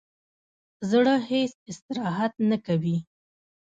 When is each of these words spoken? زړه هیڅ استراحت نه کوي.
زړه 0.89 1.15
هیڅ 1.29 1.53
استراحت 1.71 2.33
نه 2.49 2.57
کوي. 2.65 2.97